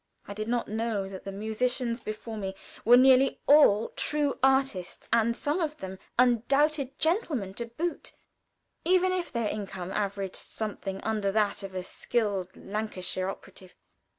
[0.27, 5.37] I did not know that the musicians before me were nearly all true artists, and
[5.37, 8.11] some of them undoubted gentlemen to boot,
[8.83, 13.75] even if their income averaged something under that of a skilled Lancashire operative.